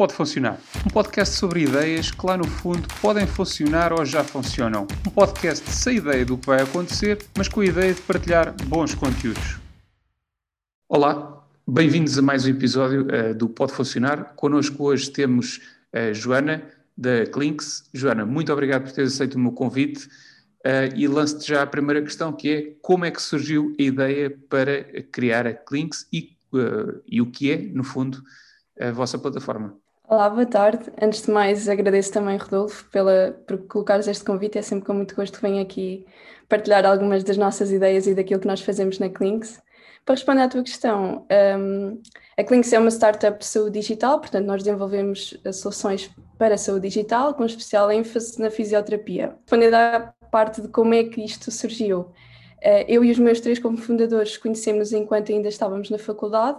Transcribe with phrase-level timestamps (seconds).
[0.00, 0.58] Pode Funcionar.
[0.86, 4.86] Um podcast sobre ideias que lá no fundo podem funcionar ou já funcionam.
[5.06, 8.94] Um podcast sem ideia do que vai acontecer, mas com a ideia de partilhar bons
[8.94, 9.58] conteúdos.
[10.88, 14.32] Olá, bem-vindos a mais um episódio uh, do Pode Funcionar.
[14.36, 15.60] Connosco hoje temos
[15.92, 16.62] a Joana,
[16.96, 17.84] da Clinks.
[17.92, 20.06] Joana, muito obrigado por teres aceito o meu convite.
[20.64, 24.30] Uh, e lanço-te já a primeira questão, que é como é que surgiu a ideia
[24.48, 24.82] para
[25.12, 28.22] criar a Clinks e, uh, e o que é, no fundo,
[28.80, 29.78] a vossa plataforma?
[30.10, 30.90] Olá, boa tarde.
[31.00, 34.58] Antes de mais, agradeço também, Rodolfo, pela, por colocares este convite.
[34.58, 36.04] É sempre com muito gosto que venho aqui
[36.48, 39.62] partilhar algumas das nossas ideias e daquilo que nós fazemos na Clinks.
[40.04, 41.24] Para responder à tua questão,
[41.56, 42.02] um,
[42.36, 46.88] a Clinks é uma startup de saúde digital, portanto, nós desenvolvemos soluções para a saúde
[46.88, 49.36] digital, com especial ênfase na fisioterapia.
[49.42, 53.60] Respondendo à parte de como é que isto surgiu, uh, eu e os meus três
[53.60, 56.58] cofundadores conhecemos enquanto ainda estávamos na faculdade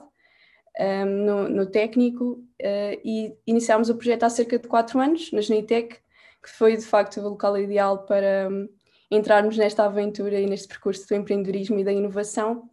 [0.79, 5.41] um, no, no, técnico uh, e iniciámos o projeto há cerca de quatro anos, na
[5.41, 5.97] Genitec,
[6.41, 8.67] que foi de facto o local ideal para um,
[9.09, 12.69] entrarmos nesta aventura e neste percurso do empreendedorismo e da inovação.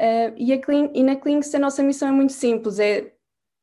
[0.00, 0.52] Uh, e,
[0.94, 3.12] e, na Clinks a nossa missão é muito simples, é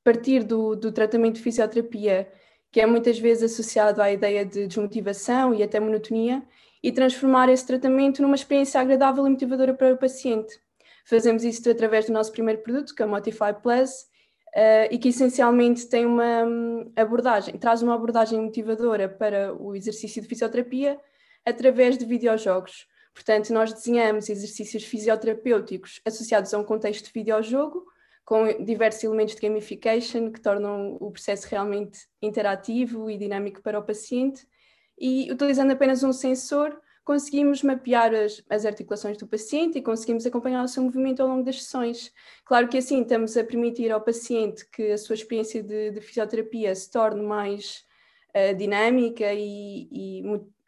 [0.04, 2.32] partir do, do tratamento de fisioterapia,
[2.72, 6.44] que é muitas vezes associado à ideia de desmotivação e até monotonia,
[6.82, 10.58] e transformar esse tratamento numa experiência agradável e motivadora para o paciente.
[11.10, 14.02] Fazemos isso através do nosso primeiro produto, que é o Motify Plus,
[14.54, 20.22] uh, e que essencialmente tem uma hum, abordagem, traz uma abordagem motivadora para o exercício
[20.22, 21.00] de fisioterapia
[21.46, 22.86] através de videojogos.
[23.14, 27.86] Portanto, nós desenhamos exercícios fisioterapêuticos associados a um contexto de videojogo,
[28.26, 33.84] com diversos elementos de gamification que tornam o processo realmente interativo e dinâmico para o
[33.84, 34.46] paciente.
[35.00, 40.62] E utilizando apenas um sensor, conseguimos mapear as, as, articulações do paciente e conseguimos acompanhar
[40.62, 42.12] o seu movimento ao longo das sessões.
[42.44, 46.76] Claro que assim estamos a permitir ao paciente que a sua experiência de, de fisioterapia
[46.76, 47.86] se torne mais
[48.36, 50.22] uh, dinâmica e, e,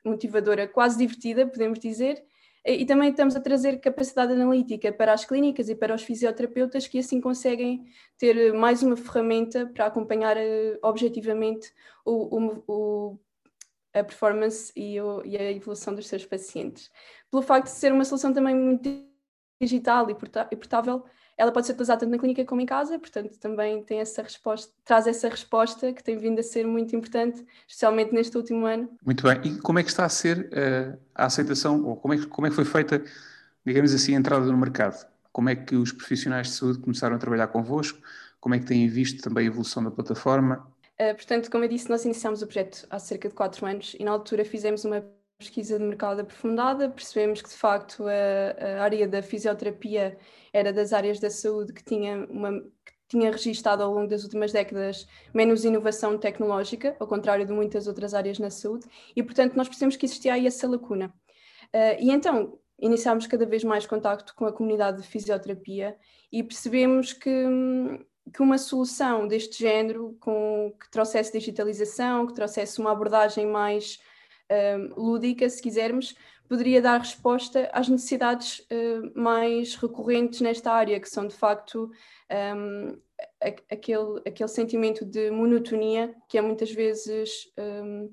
[0.06, 2.24] motivadora, quase divertida, podemos dizer.
[2.66, 6.88] E, e também estamos a trazer capacidade analítica para as clínicas e para os fisioterapeutas
[6.88, 7.84] que assim conseguem
[8.18, 11.70] ter mais uma ferramenta para acompanhar uh, objetivamente
[12.06, 13.20] o, o, o
[13.94, 16.90] a performance e, o, e, a evolução dos seus pacientes.
[17.30, 18.90] Pelo facto de ser uma solução também muito
[19.62, 20.16] digital e
[20.56, 21.04] portável,
[21.38, 24.74] ela pode ser utilizada tanto na clínica como em casa, portanto também tem essa resposta,
[24.84, 28.90] traz essa resposta que tem vindo a ser muito importante, especialmente neste último ano.
[29.06, 29.40] Muito bem.
[29.44, 32.46] E como é que está a ser uh, a aceitação, ou como é, que, como
[32.46, 33.02] é que foi feita,
[33.66, 35.08] digamos assim, a entrada no mercado?
[35.32, 38.00] Como é que os profissionais de saúde começaram a trabalhar convosco?
[38.40, 40.68] Como é que têm visto também a evolução da plataforma?
[41.02, 44.04] Uh, portanto, como eu disse, nós iniciámos o projeto há cerca de quatro anos e
[44.04, 45.02] na altura fizemos uma
[45.40, 50.18] pesquisa de mercado aprofundada, percebemos que de facto a, a área da fisioterapia
[50.52, 54.52] era das áreas da saúde que tinha uma que tinha registado ao longo das últimas
[54.52, 58.86] décadas menos inovação tecnológica, ao contrário de muitas outras áreas na saúde,
[59.16, 61.08] e portanto nós percebemos que existia aí essa lacuna.
[61.74, 65.98] Uh, e então iniciámos cada vez mais contacto com a comunidade de fisioterapia
[66.32, 68.04] e percebemos que hum,
[68.34, 74.00] que uma solução deste género, com, que trouxesse digitalização, que trouxesse uma abordagem mais
[74.50, 76.16] um, lúdica, se quisermos,
[76.48, 81.92] poderia dar resposta às necessidades uh, mais recorrentes nesta área, que são de facto
[82.58, 82.98] um,
[83.70, 88.12] aquele, aquele sentimento de monotonia que é muitas vezes um,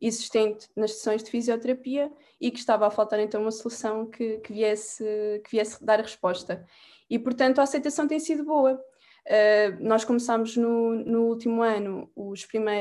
[0.00, 2.10] existente nas sessões de fisioterapia
[2.40, 5.04] e que estava a faltar então uma solução que, que, viesse,
[5.44, 6.66] que viesse dar resposta.
[7.08, 8.80] E portanto a aceitação tem sido boa.
[9.26, 12.10] Uh, nós começámos no, no último ano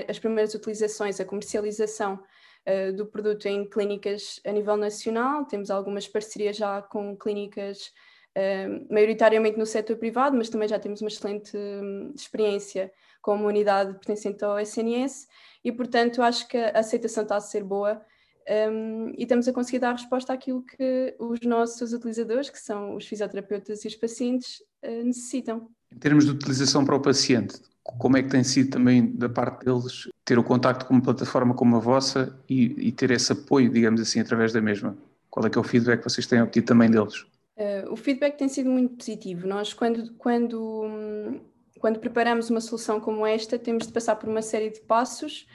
[0.08, 2.20] as primeiras utilizações, a comercialização
[2.68, 5.46] uh, do produto em clínicas a nível nacional.
[5.46, 7.92] Temos algumas parcerias já com clínicas,
[8.38, 12.92] uh, maioritariamente no setor privado, mas também já temos uma excelente um, experiência
[13.22, 15.28] com uma unidade pertencente ao SNS
[15.64, 18.02] e, portanto, acho que a aceitação está a ser boa.
[18.72, 23.06] Um, e estamos a conseguir dar resposta àquilo que os nossos utilizadores, que são os
[23.06, 24.64] fisioterapeutas e os pacientes,
[25.04, 25.70] necessitam.
[25.94, 29.66] Em termos de utilização para o paciente, como é que tem sido também da parte
[29.66, 33.70] deles ter o contacto com uma plataforma como a vossa e, e ter esse apoio,
[33.72, 34.96] digamos assim, através da mesma?
[35.30, 37.22] Qual é que é o feedback que vocês têm obtido também deles?
[37.58, 39.48] Uh, o feedback tem sido muito positivo.
[39.48, 41.40] Nós, quando, quando,
[41.80, 45.48] quando preparamos uma solução como esta, temos de passar por uma série de passos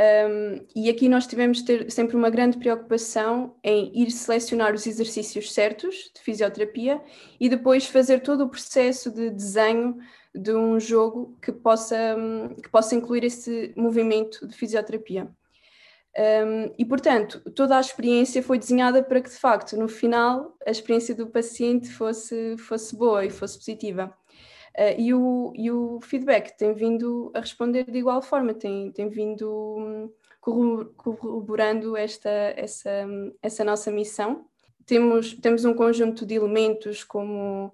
[0.00, 5.52] um, e aqui nós tivemos ter sempre uma grande preocupação em ir selecionar os exercícios
[5.52, 7.00] certos de fisioterapia
[7.38, 9.96] e depois fazer todo o processo de desenho
[10.34, 12.16] de um jogo que possa,
[12.60, 15.30] que possa incluir esse movimento de fisioterapia.
[16.16, 20.70] Um, e, portanto, toda a experiência foi desenhada para que, de facto, no final, a
[20.70, 24.12] experiência do paciente fosse, fosse boa e fosse positiva.
[24.76, 29.08] Uh, e, o, e o feedback tem vindo a responder de igual forma, tem, tem
[29.08, 29.48] vindo
[29.78, 30.10] um,
[30.40, 33.06] corroborando esta, essa,
[33.40, 34.46] essa nossa missão.
[34.84, 37.66] Temos, temos um conjunto de elementos como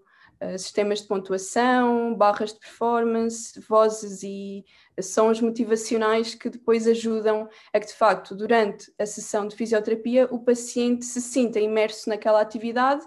[0.43, 4.64] uh, sistemas de pontuação, barras de performance, vozes e
[5.03, 10.38] sons motivacionais que depois ajudam a que, de facto, durante a sessão de fisioterapia, o
[10.38, 13.06] paciente se sinta imerso naquela atividade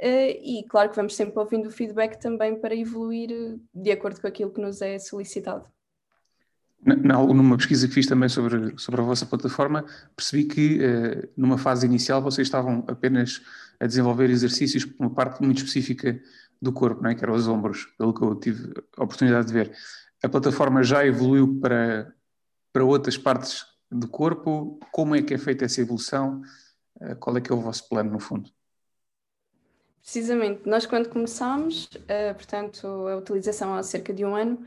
[0.00, 4.26] e claro que vamos sempre ouvindo o feedback também para evoluir uh, de acordo com
[4.26, 5.66] aquilo que nos é solicitado.
[6.80, 9.84] Numa pesquisa que fiz também sobre, sobre a vossa plataforma,
[10.14, 13.42] percebi que uh, numa fase inicial vocês estavam apenas
[13.80, 16.20] a desenvolver exercícios por uma parte muito específica
[16.62, 17.14] do corpo, não é?
[17.14, 19.72] que eram os ombros, pelo que eu tive a oportunidade de ver.
[20.22, 22.12] A plataforma já evoluiu para,
[22.72, 24.78] para outras partes do corpo?
[24.92, 26.42] Como é que é feita essa evolução?
[27.20, 28.50] Qual é que é o vosso plano, no fundo?
[30.02, 34.64] Precisamente, nós quando começámos, uh, portanto, a utilização há cerca de um ano,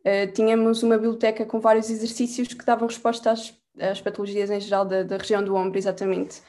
[0.00, 4.84] uh, tínhamos uma biblioteca com vários exercícios que davam resposta às, às patologias em geral
[4.84, 6.42] da, da região do ombro, exatamente.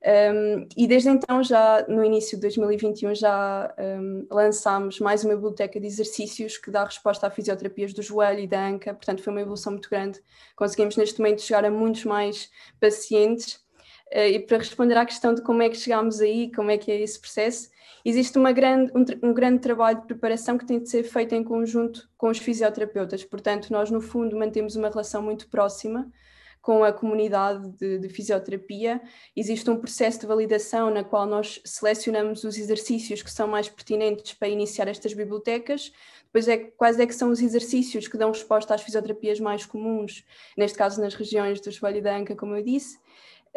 [0.00, 5.80] Um, e desde então, já no início de 2021, já um, lançámos mais uma biblioteca
[5.80, 9.40] de exercícios que dá resposta a fisioterapias do joelho e da anca, portanto, foi uma
[9.40, 10.20] evolução muito grande.
[10.54, 12.48] Conseguimos neste momento chegar a muitos mais
[12.80, 13.60] pacientes.
[14.12, 16.90] Uh, e para responder à questão de como é que chegámos aí, como é que
[16.90, 17.68] é esse processo,
[18.04, 21.44] existe uma grande, um, um, grande trabalho de preparação que tem de ser feito em
[21.44, 23.22] conjunto com os fisioterapeutas.
[23.24, 26.10] Portanto, nós, no fundo, mantemos uma relação muito próxima
[26.62, 29.00] com a comunidade de, de, fisioterapia.
[29.36, 34.34] Existe um processo de validação na qual nós selecionamos os exercícios que são mais pertinentes
[34.34, 35.92] para iniciar estas bibliotecas.
[36.24, 40.24] Depois é quais é que são os exercícios que dão resposta às fisioterapias mais comuns,
[40.56, 42.98] neste caso nas regiões do joelho e da anca, como eu disse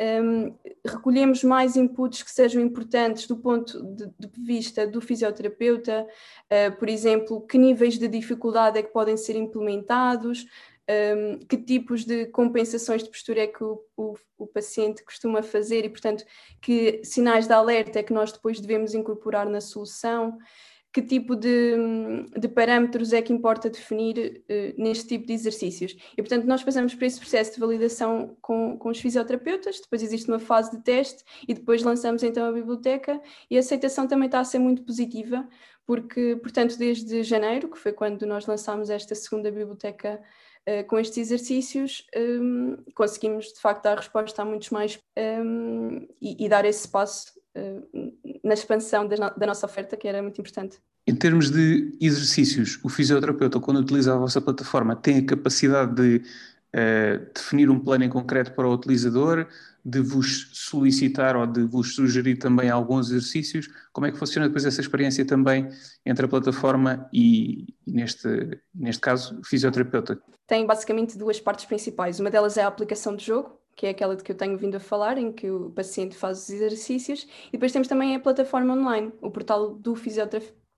[0.01, 6.07] um, recolhemos mais inputs que sejam importantes do ponto de, de vista do fisioterapeuta,
[6.51, 10.48] uh, por exemplo, que níveis de dificuldade é que podem ser implementados,
[10.89, 15.86] um, que tipos de compensações de postura é que o, o, o, paciente costuma fazer?
[15.86, 16.25] E, portanto,
[16.59, 20.38] que sinais de alerta é que nós depois devemos incorporar na solução
[20.93, 21.75] que tipo de,
[22.38, 25.95] de, parâmetros é que importa definir uh, neste tipo de exercícios.
[26.17, 30.27] E, portanto, nós passamos por esse processo de validação com, com os fisioterapeutas, depois existe
[30.27, 34.39] uma fase de teste e depois lançamos então a biblioteca e a aceitação também está
[34.39, 35.47] a ser muito positiva,
[35.85, 40.21] porque, portanto, desde janeiro, que foi quando nós lançámos esta segunda biblioteca
[40.67, 46.45] uh, com estes exercícios, um, conseguimos de facto dar resposta a muitos mais um, e,
[46.45, 50.77] e dar esse passo uh, na expansão da, da nossa oferta, que era muito importante.
[51.07, 56.17] Em termos de exercícios, o fisioterapeuta, quando utiliza a vossa plataforma, tem a capacidade de
[56.75, 59.47] uh, definir um plano em concreto para o utilizador,
[59.83, 63.67] de vos solicitar ou de vos sugerir também alguns exercícios?
[63.91, 65.67] Como é que funciona depois essa experiência também
[66.05, 70.21] entre a plataforma e, neste, neste caso, fisioterapeuta?
[70.47, 72.19] Tem basicamente duas partes principais.
[72.19, 74.75] Uma delas é a aplicação de jogo, que é aquela de que eu tenho vindo
[74.75, 78.73] a falar, em que o paciente faz os exercícios, e depois temos também a plataforma
[78.73, 79.95] online, o portal do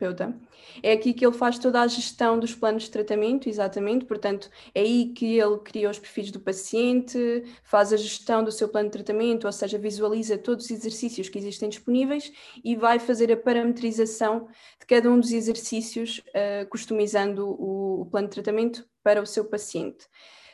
[0.03, 0.35] fisioterapeuta.
[0.81, 4.81] É aqui que ele faz toda a gestão dos planos de tratamento, exatamente, portanto, é
[4.81, 8.94] aí que ele cria os perfis do paciente, faz a gestão do seu plano de
[8.94, 12.31] tratamento, ou seja, visualiza todos os exercícios que existem disponíveis
[12.63, 14.47] e vai fazer a parametrização
[14.79, 19.45] de cada um dos exercícios, uh, customizando o, o plano de tratamento para o seu
[19.45, 20.07] paciente.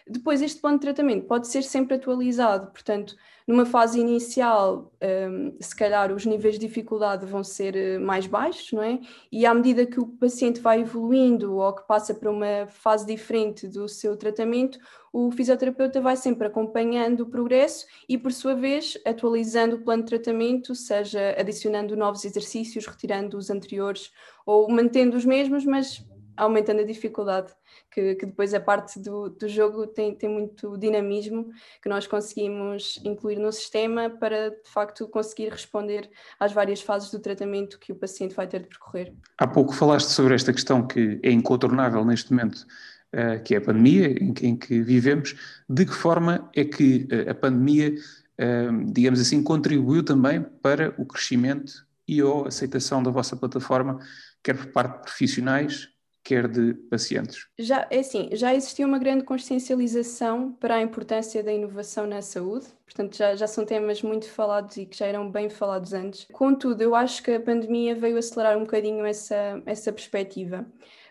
[0.09, 3.15] Depois, este plano de tratamento pode ser sempre atualizado, portanto,
[3.49, 8.71] numa fase inicial, um, se calhar os níveis de dificuldade vão ser eh, mais baixos,
[8.71, 8.99] não é?
[9.31, 13.67] E à medida que o paciente vai evoluindo ou que passa para uma fase diferente
[13.67, 14.79] do seu tratamento,
[15.11, 20.09] o fisioterapeuta vai sempre acompanhando o progresso e, por sua vez, atualizando o plano de
[20.09, 24.11] tratamento, seja adicionando novos exercícios, retirando os anteriores
[24.45, 26.05] ou mantendo os mesmos, mas
[26.37, 27.51] aumentando a dificuldade
[27.91, 31.49] que, que depois a parte do, do jogo tem, tem muito dinamismo
[31.81, 37.19] que nós conseguimos incluir no sistema para de facto conseguir responder às várias fases do
[37.19, 39.13] tratamento que o paciente vai ter de percorrer.
[39.37, 42.65] Há pouco falaste sobre esta questão que é incontornável neste momento,
[43.13, 45.35] uh, que é a pandemia em que, em que, vivemos.
[45.67, 51.05] De que forma é que uh, a pandemia, uh, digamos assim, contribuiu também para o
[51.05, 53.99] crescimento e a aceitação da vossa plataforma,
[54.43, 55.89] quer por parte de profissionais,
[56.29, 57.47] quer de pacientes?
[57.57, 62.67] Já, é assim, já existia uma grande consciencialização para a importância da inovação na saúde,
[62.85, 66.27] portanto já, já são temas muito falados e que já eram bem falados antes.
[66.31, 70.67] Contudo, eu acho que a pandemia veio acelerar um bocadinho essa, essa perspectiva.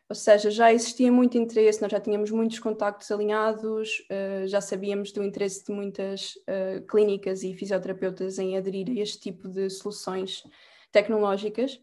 [0.08, 5.10] Ou seja, já existia muito interesse, nós já tínhamos muitos contactos alinhados, uh, já sabíamos
[5.10, 10.44] do interesse de muitas uh, clínicas e fisioterapeutas em aderir a este tipo de soluções
[10.92, 11.80] tecnológicas.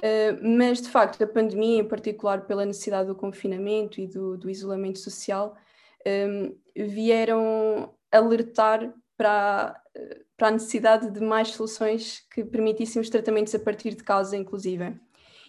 [0.00, 4.50] Uh, mas de facto a pandemia, em particular pela necessidade do confinamento e do, do
[4.50, 5.56] isolamento social,
[6.06, 9.80] um, vieram alertar para,
[10.36, 14.98] para a necessidade de mais soluções que permitissem os tratamentos a partir de casa, inclusive.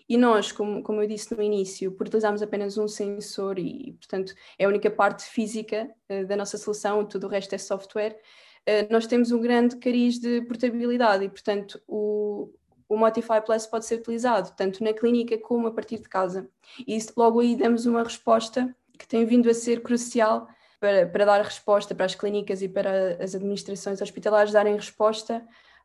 [0.07, 4.33] E nós, como, como eu disse no início, por utilizarmos apenas um sensor e, portanto,
[4.59, 8.19] é a única parte física uh, da nossa solução, tudo o resto é software,
[8.67, 12.53] uh, nós temos um grande cariz de portabilidade e, portanto, o,
[12.93, 16.47] o Motify Plus pode ser utilizado tanto na clínica como a partir de casa.
[16.88, 20.47] E isso, logo aí damos uma resposta que tem vindo a ser crucial
[20.79, 25.41] para, para dar resposta para as clínicas e para as administrações hospitalares darem resposta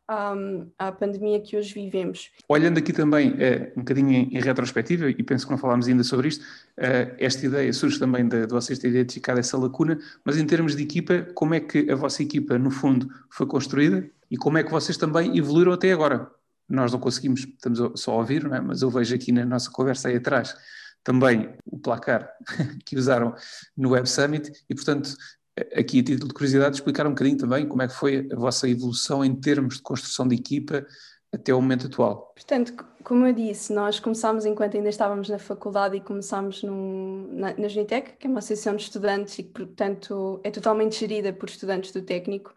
[0.07, 0.35] à,
[0.79, 2.31] à, pandemia que hoje vivemos.
[2.49, 6.03] Olhando aqui também uh, um bocadinho em, em, retrospectiva, e penso que não falámos ainda
[6.03, 10.37] sobre isto, uh, esta ideia surge também de, de vocês terem identificado essa lacuna, mas
[10.37, 14.37] em termos de equipa, como é que a vossa equipa, no fundo, foi construída e
[14.37, 16.31] como é que vocês também evoluíram até agora?
[16.69, 18.61] Nós não conseguimos, estamos só a ouvir, é?
[18.61, 20.55] mas eu vejo aqui na nossa conversa aí atrás
[21.03, 22.31] também o placar
[22.85, 23.35] que usaram
[23.77, 25.17] no Web Summit e, portanto,
[25.75, 28.69] aqui a título de curiosidade, explicar um bocadinho também como é que foi a vossa
[28.69, 30.87] evolução em termos de construção de equipa
[31.33, 32.33] até o momento atual.
[32.35, 37.55] Portanto, como eu disse, nós começámos enquanto ainda estávamos na faculdade e começámos num, na,
[37.57, 41.49] na Junitec, que é uma associação de estudantes e que, portanto, é totalmente gerida por
[41.49, 42.55] estudantes do técnico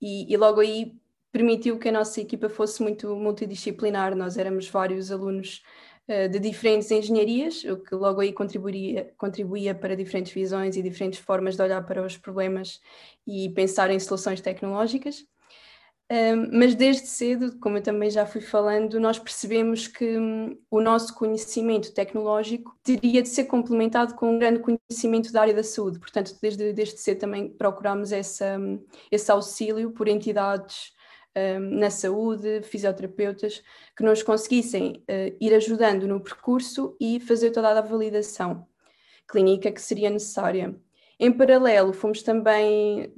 [0.00, 0.99] e, e logo aí
[1.32, 4.16] permitiu que a nossa equipa fosse muito multidisciplinar.
[4.16, 5.62] Nós éramos vários alunos
[6.10, 11.20] eh, de diferentes engenharias, o que logo aí contribuía, contribuía para diferentes visões e diferentes
[11.20, 12.80] formas de olhar para os problemas
[13.24, 15.24] e pensar em soluções tecnológicas.
[16.52, 21.14] mas desde cedo, como eu também já fui falando, nós percebemos que um, o nosso
[21.14, 26.00] conhecimento tecnológico teria de ser complementado com um grande conhecimento da área da saúde.
[26.00, 30.92] Portanto, desde, desde cedo também procuramos essa, um, esse auxílio por entidades
[31.36, 33.62] um, na saúde, fisioterapeutas,
[33.96, 38.66] que nos conseguissem uh, ir ajudando no percurso e fazer toda a validação
[39.30, 40.74] clínica que seria necessária.
[41.18, 43.14] Em paralelo, fomos também,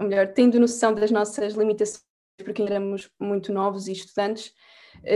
[0.00, 2.04] ou melhor, tendo noção das nossas limitações,
[2.44, 4.52] porque éramos muito novos e estudantes, eh,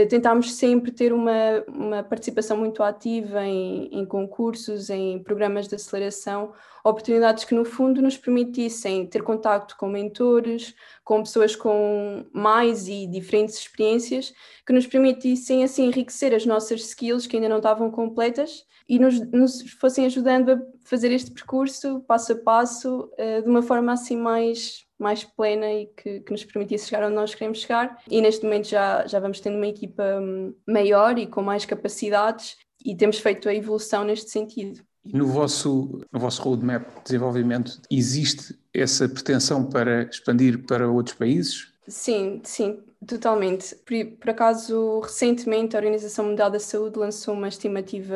[0.09, 6.53] tentámos sempre ter uma, uma participação muito ativa em, em, concursos, em programas de aceleração,
[6.83, 13.07] oportunidades que no fundo nos permitissem ter contacto com mentores, com pessoas com mais e
[13.07, 14.33] diferentes experiências,
[14.65, 19.19] que nos permitissem assim enriquecer as nossas skills que ainda não estavam completas e nos,
[19.31, 24.15] nos fossem ajudando a fazer este percurso passo a passo uh, de uma forma assim
[24.15, 28.01] mais mais plena e que, que, nos permitisse chegar onde nós queremos chegar.
[28.09, 32.57] E neste momento já, já vamos tendo uma equipa hum, maior e com mais capacidades
[32.83, 34.81] e temos feito a evolução neste sentido.
[35.05, 41.71] No vosso, no vosso roadmap de desenvolvimento existe essa pretensão para expandir para outros países?
[41.87, 43.75] Sim, sim, totalmente.
[43.75, 48.15] Por, por acaso, recentemente a Organização Mundial da Saúde lançou uma estimativa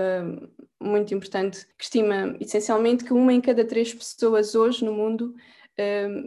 [0.81, 5.33] muito importante que estima essencialmente que uma em cada três pessoas hoje no mundo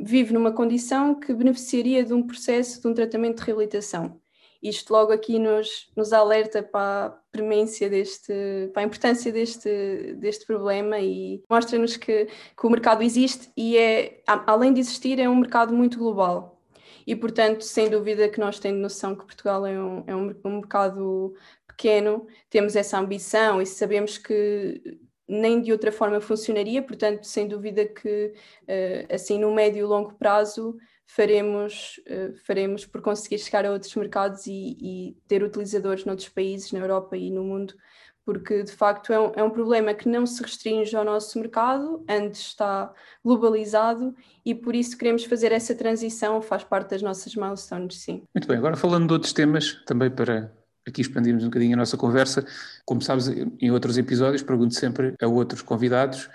[0.03, 4.21] vive numa condição que beneficiaria de um processo de um tratamento de reabilitação.
[4.63, 8.33] Isto logo aqui nos, nos alerta para a premência deste,
[8.73, 14.23] para a importância deste, deste problema e mostra-nos que, que o mercado existe e é,
[14.27, 16.63] além de existir, é um mercado muito global.
[17.07, 21.35] E, portanto, sem dúvida que nós temos noção que Portugal é um, é um mercado
[21.69, 24.99] pequeno, temos essa ambição e sabemos que
[25.29, 30.15] nem de outra forma funcionaria, portanto, sem dúvida que uh, assim no médio e longo
[30.15, 30.77] prazo
[31.07, 36.73] faremos, uh, faremos por conseguir chegar a outros mercados e, e, ter utilizadores noutros países,
[36.73, 37.75] na Europa e no mundo,
[38.25, 42.05] porque de facto é um, é um problema que não se restringe ao nosso mercado,
[42.09, 44.15] antes está globalizado
[44.45, 48.23] e por isso queremos fazer essa transição, faz parte das nossas milestones, sim.
[48.35, 50.53] Muito bem, agora falando de outros temas, também para
[50.87, 52.45] aqui expandirmos um bocadinho a nossa conversa.
[52.85, 56.29] Como sabes, em outros episódios, pergunto sempre a outros convidados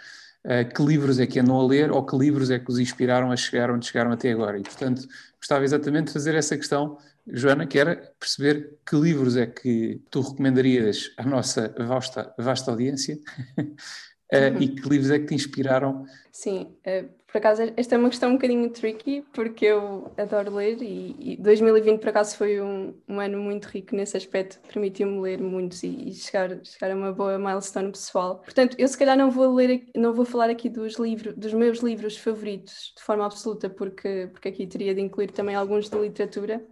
[0.46, 3.32] uh, que livros é que andam a ler ou que livros é que os inspiraram
[3.32, 4.58] a chegar onde chegaram até agora.
[4.58, 9.46] E, portanto, gostava exatamente de fazer essa questão, Joana, que era perceber que livros é
[9.46, 13.18] que tu recomendarias à nossa vasta, vasta audiência
[14.31, 16.05] Uh, e que livros é que te inspiraram?
[16.31, 20.81] Sim, uh, por acaso esta é uma questão um bocadinho tricky, porque eu adoro ler
[20.81, 25.39] e, e 2020 por acaso foi um, um ano muito rico nesse aspecto, permitiu-me ler
[25.39, 28.39] muitos e, e, chegar, chegar a uma boa milestone pessoal.
[28.39, 31.79] Portanto, eu se calhar não vou ler, não vou falar aqui dos livros, dos meus
[31.79, 36.63] livros favoritos de forma absoluta, porque, porque aqui teria de incluir também alguns de literatura.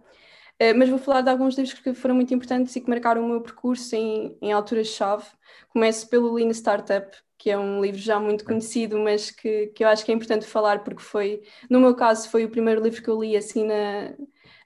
[0.60, 3.28] Uh, mas vou falar de alguns livros que foram muito importantes e que marcaram o
[3.28, 5.24] meu percurso em, em alturas-chave.
[5.68, 9.88] Começo pelo Lean Startup, que é um livro já muito conhecido, mas que, que eu
[9.88, 13.08] acho que é importante falar porque foi, no meu caso, foi o primeiro livro que
[13.08, 14.12] eu li assim na,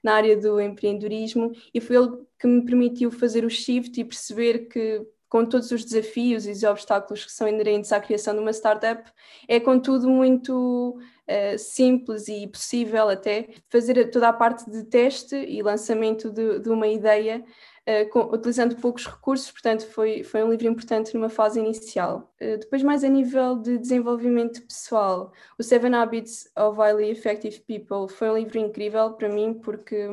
[0.03, 4.67] na área do empreendedorismo e foi ele que me permitiu fazer o shift e perceber
[4.67, 8.53] que com todos os desafios e os obstáculos que são inerentes à criação de uma
[8.53, 9.11] startup,
[9.47, 15.63] é contudo muito uh, simples e possível até fazer toda a parte de teste e
[15.63, 17.43] lançamento de, de uma ideia
[17.85, 22.33] Uh, com, utilizando poucos recursos, portanto foi, foi um livro importante numa fase inicial.
[22.41, 28.07] Uh, depois, mais a nível de desenvolvimento pessoal, o Seven Habits of Highly Effective People
[28.07, 30.07] foi um livro incrível para mim, porque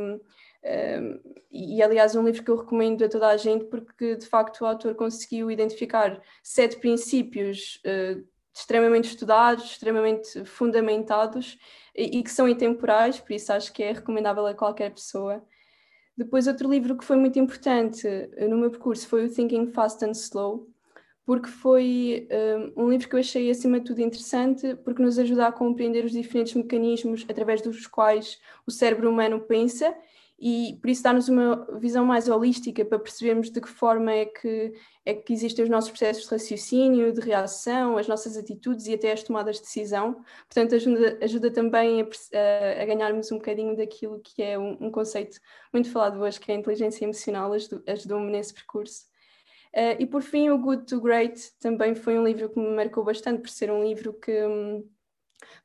[1.51, 4.67] e aliás, um livro que eu recomendo a toda a gente, porque de facto o
[4.67, 8.23] autor conseguiu identificar sete princípios uh,
[8.55, 11.59] extremamente estudados, extremamente fundamentados
[11.95, 15.43] e, e, que são intemporais, por isso acho que é recomendável a qualquer pessoa.
[16.17, 20.05] Depois, outro livro que foi muito importante uh, no meu percurso foi o Thinking Fast
[20.05, 20.69] and Slow,
[21.25, 22.29] porque foi
[22.77, 26.05] um, um livro que eu achei acima de tudo interessante, porque nos ajuda a compreender
[26.05, 29.95] os diferentes mecanismos através dos quais o cérebro humano pensa
[30.41, 34.73] e por isso dá-nos uma visão mais holística para percebermos de que forma é que,
[35.05, 39.13] é que existem os nossos processos de raciocínio, de reação, as nossas atitudes e até
[39.13, 40.25] as tomadas de decisão.
[40.49, 45.39] Portanto, ajuda, ajuda também a, a, ganharmos um bocadinho daquilo que é um, um, conceito
[45.71, 47.53] muito falado hoje, que é a inteligência emocional,
[47.87, 49.11] ajudou-me nesse percurso.
[49.75, 53.05] Uh, e por fim, o Good to Great também foi um livro que me marcou
[53.05, 54.33] bastante, por ser um livro que.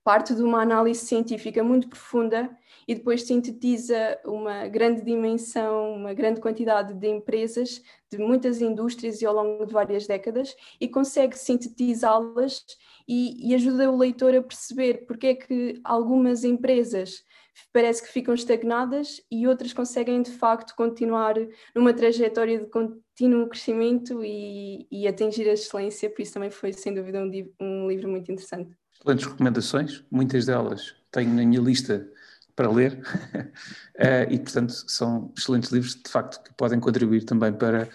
[0.03, 2.49] Parte de uma análise científica muito profunda
[2.87, 9.25] e depois sintetiza uma grande dimensão, uma grande quantidade de empresas, de muitas indústrias e
[9.25, 12.63] ao longo de várias décadas, e consegue sintetizá-las
[13.07, 17.23] e, e, ajuda o leitor a perceber porque é que algumas empresas
[17.71, 21.35] parece que ficam estagnadas e outras conseguem de facto continuar
[21.73, 26.93] numa trajetória de contínuo crescimento e, e atingir a excelência, por isso também foi sem
[26.93, 28.75] dúvida um, um livro muito interessante.
[29.05, 32.09] Excelentes recomendações, muitas delas tenho na minha lista
[32.55, 37.87] para ler uh, e, portanto, são excelentes livros, de facto, que podem contribuir também para,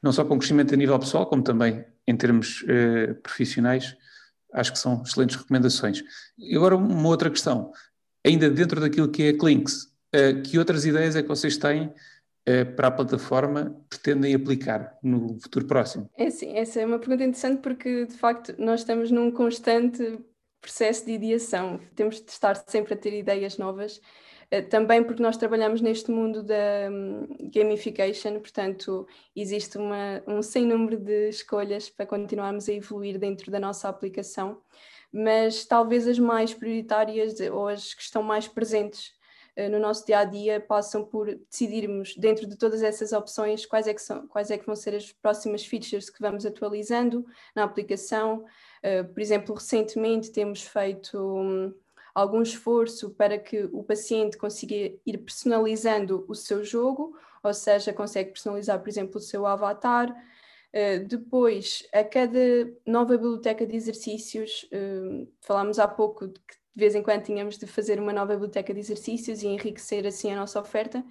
[0.00, 3.96] não só com crescimento a nível pessoal, como também em termos uh, profissionais,
[4.52, 6.04] acho que são excelentes recomendações.
[6.38, 7.72] E agora uma outra questão,
[8.24, 11.92] ainda dentro daquilo que é a Clinks, uh, que outras ideias é que vocês têm
[12.76, 16.08] para a plataforma pretendem aplicar no futuro próximo?
[16.16, 20.16] É sim, essa é uma pergunta interessante porque de facto nós estamos num constante
[20.66, 21.78] processo de ideação.
[21.94, 24.00] Temos de estar sempre a ter ideias novas,
[24.50, 30.66] eh, também porque nós trabalhamos neste mundo da hum, gamification, portanto, existe uma, um sem
[30.66, 34.60] número de escolhas para continuarmos a evoluir dentro da nossa aplicação,
[35.12, 39.16] mas talvez as mais prioritárias ou as que estão mais presentes
[39.56, 43.86] eh, no nosso dia a dia passam por decidirmos dentro de todas essas opções quais
[43.86, 47.24] é que são quais é que vão ser as próximas features que vamos atualizando
[47.54, 48.44] na aplicação
[48.75, 48.75] eh,
[49.12, 51.74] por exemplo, recentemente temos feito um,
[52.14, 58.30] algum esforço para que o paciente consiga ir personalizando o seu jogo, ou seja, consegue
[58.30, 60.10] personalizar, por exemplo, o seu avatar.
[60.10, 62.38] Uh, depois, a cada
[62.86, 67.56] nova biblioteca de exercícios, uh, falámos há pouco de que de vez em quando tínhamos
[67.56, 71.02] de fazer uma nova biblioteca de exercícios e enriquecer assim a nossa oferta.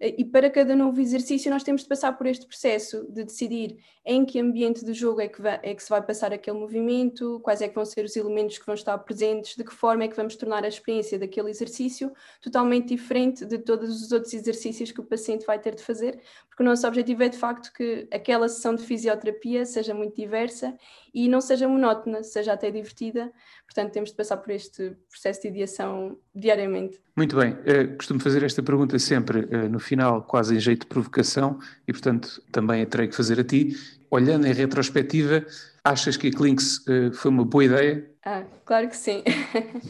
[0.00, 4.24] E para cada novo exercício, nós temos de passar por este processo de decidir em
[4.24, 7.60] que ambiente do jogo é que, vai, é que se vai passar aquele movimento, quais
[7.60, 10.16] é que vão ser os elementos que vão estar presentes, de que forma é que
[10.16, 12.10] vamos tornar a experiência daquele exercício
[12.40, 16.62] totalmente diferente de todos os outros exercícios que o paciente vai ter de fazer, porque
[16.62, 20.74] o nosso objetivo é de facto que aquela sessão de fisioterapia seja muito diversa
[21.12, 23.30] e não seja monótona, seja até divertida.
[23.64, 27.00] Portanto, temos de passar por este processo de ideação diariamente.
[27.16, 27.52] Muito bem.
[27.52, 31.92] Uh, costumo fazer esta pergunta sempre uh, no final, quase em jeito de provocação, e
[31.92, 33.76] portanto também a terei que fazer a ti.
[34.10, 35.44] Olhando em retrospectiva,
[35.84, 38.10] achas que a Clinks uh, foi uma boa ideia?
[38.24, 39.22] Ah, claro que sim.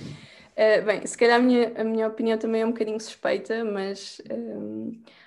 [0.85, 4.21] bem, se calhar a minha, a minha opinião também é um bocadinho suspeita, mas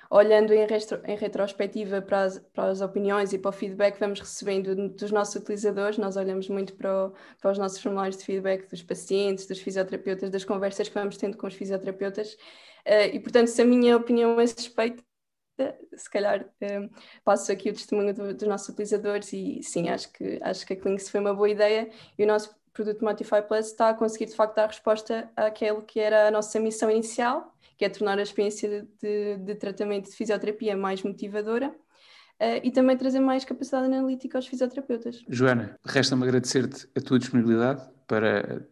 [0.10, 4.00] olhando em, retro, em retrospectiva para as, para as, opiniões e para o feedback que
[4.00, 8.26] vamos recebendo dos nossos utilizadores, nós olhamos muito para, o, para, os nossos formulários de
[8.26, 12.34] feedback dos pacientes, dos fisioterapeutas, das conversas que vamos tendo com os fisioterapeutas,
[12.86, 15.04] uh, e portanto, se a minha opinião é suspeita,
[15.96, 16.90] se calhar uh,
[17.24, 20.76] passo aqui o testemunho do, dos nossos utilizadores e sim, acho que, acho que a
[20.76, 24.36] Clinks foi uma boa ideia e o nosso produto Modify Plus está a conseguir de
[24.36, 27.53] facto dar resposta àquele que era a nossa missão inicial
[27.84, 32.96] que é tornar a experiência de, de tratamento de fisioterapia mais motivadora uh, e também
[32.96, 35.22] trazer mais capacidade analítica aos fisioterapeutas.
[35.28, 38.66] Joana, resta-me agradecer-te a tua disponibilidade para,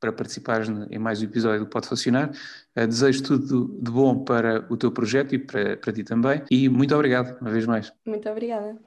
[0.00, 2.30] para participares em mais um episódio do Pode Funcionar.
[2.74, 6.42] Uh, desejo tudo de bom para o teu projeto e para, para ti também.
[6.50, 7.92] E muito obrigado, uma vez mais.
[8.06, 8.78] Muito obrigada.